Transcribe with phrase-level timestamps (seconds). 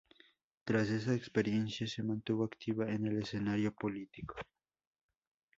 [0.65, 4.33] Tras esa experiencia se mantuvo activa en el escenario político.